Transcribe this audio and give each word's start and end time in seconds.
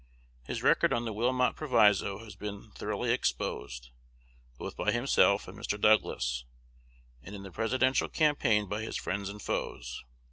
His 0.47 0.63
record 0.63 0.93
on 0.93 1.05
the 1.05 1.13
Wilmot 1.13 1.55
Proviso 1.55 2.17
has 2.25 2.35
been 2.35 2.71
thoroughly 2.71 3.11
exposed, 3.11 3.91
both 4.57 4.75
by 4.75 4.91
himself 4.91 5.47
and 5.47 5.55
Mr. 5.55 5.79
Douglas, 5.79 6.43
and 7.21 7.35
in 7.35 7.43
the 7.43 7.51
Presidential 7.51 8.09
campaign 8.09 8.67
by 8.67 8.81
his 8.81 8.97
friends 8.97 9.29
and 9.29 9.39
foes. 9.39 10.03